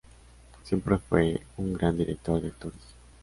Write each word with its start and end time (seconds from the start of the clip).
Siempre 0.63 0.97
fue 0.97 1.41
un 1.57 1.73
gran 1.73 1.95
director 1.95 2.41
de 2.41 2.47
actores. 2.47 2.81